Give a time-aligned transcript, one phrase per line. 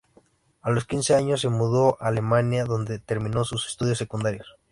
[0.63, 4.57] A los quince años se mudó a Alemania, dónde terminó sus estudios secundarios.